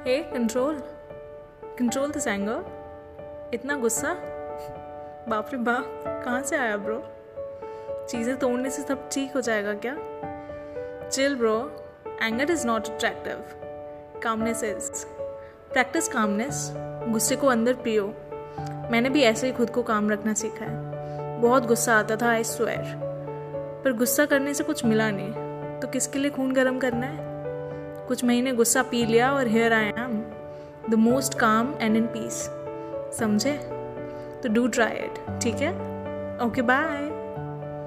Hey 0.00 0.16
control 0.22 0.76
control 1.78 2.10
this 2.10 2.26
anger 2.26 3.50
इतना 3.54 3.74
गुस्सा? 3.76 4.12
बाप 5.28 5.48
रे 5.52 5.58
बाप, 5.58 6.04
कहाँ 6.24 6.42
से 6.42 6.56
आया 6.56 6.76
ब्रो 6.76 7.02
चीज़ें 8.08 8.36
तोड़ने 8.36 8.70
से 8.70 8.82
सब 8.82 9.08
ठीक 9.12 9.34
हो 9.34 9.40
जाएगा 9.40 9.74
क्या? 9.74 9.96
Chill 11.08 11.36
bro 11.36 11.84
anger 12.22 12.50
is 12.50 12.66
not 12.66 12.88
attractive 12.88 14.20
calmness 14.22 14.64
is 14.64 15.06
practice 15.72 16.08
calmness 16.08 16.70
गुस्से 17.08 17.36
को 17.36 17.46
अंदर 17.46 17.74
पियो। 17.74 18.06
मैंने 18.90 19.10
भी 19.10 19.22
ऐसे 19.22 19.46
ही 19.46 19.52
खुद 19.52 19.70
को 19.70 19.82
काम 19.82 20.10
रखना 20.10 20.34
सीखा 20.34 20.64
है। 20.64 21.40
बहुत 21.40 21.66
गुस्सा 21.66 21.98
आता 21.98 22.16
था 22.16 22.30
आई 22.30 22.44
स्वेयर 22.44 22.94
पर 23.84 23.92
गुस्सा 23.92 24.26
करने 24.26 24.54
से 24.54 24.64
कुछ 24.64 24.84
मिला 24.84 25.10
नहीं। 25.10 25.80
तो 25.80 25.88
किसके 25.88 26.18
लिए 26.18 26.30
खून 26.30 26.52
गर्म 26.52 26.78
करना 26.78 27.06
है? 27.06 27.30
कुछ 28.10 28.24
महीने 28.24 28.52
गुस्सा 28.52 28.82
पी 28.82 29.04
लिया 29.06 29.32
और 29.32 29.48
here 29.48 29.72
I 29.72 29.84
am 29.84 30.22
the 30.90 30.94
most 30.94 31.34
calm 31.34 31.74
and 31.80 31.96
in 31.96 32.06
peace 32.06 32.34
समझे? 33.18 33.52
तो 34.42 34.48
डू 34.48 34.66
ट्राई 34.68 34.92
इट 34.92 35.40
ठीक 35.42 35.54
है? 35.54 35.70
Okay 36.46 36.62
bye 36.62 37.19